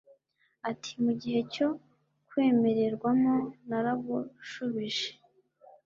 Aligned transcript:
ati 0.69 0.91
mu 1.03 1.11
gihe 1.21 1.39
cyo 1.53 1.67
kwemererwamo 2.27 3.35
naragushubije 3.67 5.09